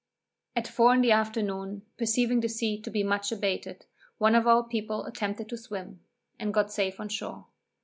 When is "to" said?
2.81-2.89, 5.49-5.57